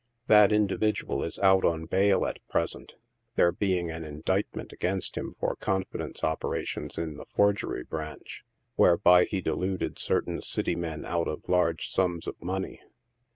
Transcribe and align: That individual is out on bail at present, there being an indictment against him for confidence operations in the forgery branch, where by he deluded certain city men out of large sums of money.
That 0.25 0.51
individual 0.51 1.21
is 1.23 1.37
out 1.37 1.63
on 1.63 1.85
bail 1.85 2.25
at 2.25 2.39
present, 2.49 2.93
there 3.35 3.51
being 3.51 3.91
an 3.91 4.03
indictment 4.03 4.73
against 4.73 5.15
him 5.15 5.35
for 5.39 5.55
confidence 5.55 6.23
operations 6.23 6.97
in 6.97 7.17
the 7.17 7.25
forgery 7.25 7.83
branch, 7.83 8.43
where 8.75 8.97
by 8.97 9.25
he 9.25 9.41
deluded 9.41 9.99
certain 9.99 10.41
city 10.41 10.75
men 10.75 11.05
out 11.05 11.27
of 11.27 11.47
large 11.47 11.87
sums 11.87 12.25
of 12.25 12.35
money. 12.41 12.81